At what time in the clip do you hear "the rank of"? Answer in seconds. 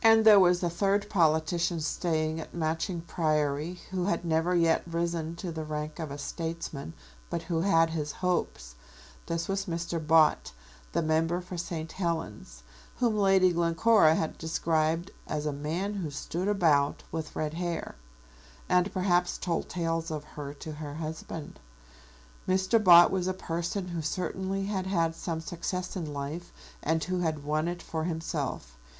5.50-6.12